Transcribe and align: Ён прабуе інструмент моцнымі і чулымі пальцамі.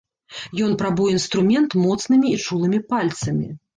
Ён 0.67 0.71
прабуе 0.81 1.11
інструмент 1.17 1.77
моцнымі 1.85 2.27
і 2.33 2.41
чулымі 2.47 2.79
пальцамі. 2.95 3.47